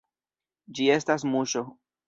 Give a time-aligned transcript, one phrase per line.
[0.79, 1.67] Ĝi estas muŝo.